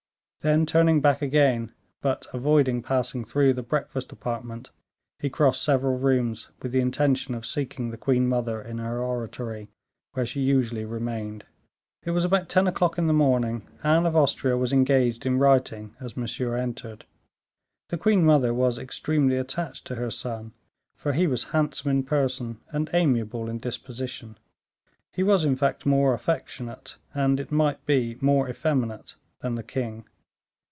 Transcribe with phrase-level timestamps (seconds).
[0.43, 4.71] Then, turning back again, but avoiding passing through the breakfast apartment,
[5.19, 9.69] he crossed several rooms, with the intention of seeking the queen mother in her oratory,
[10.13, 11.45] where she usually remained.
[12.01, 13.67] It was about ten o'clock in the morning.
[13.83, 17.05] Anne of Austria was engaged in writing as Monsieur entered.
[17.89, 20.53] The queen mother was extremely attached to her son,
[20.95, 24.39] for he was handsome in person and amiable in disposition.
[25.11, 30.05] He was, in fact, more affectionate, and it might be, more effeminate than the king.